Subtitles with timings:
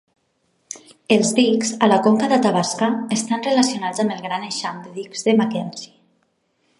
[1.15, 5.37] Els dics a la conca d'Athabasca estan relacionats amb el gran eixam de dics de
[5.43, 5.93] Mackenzie.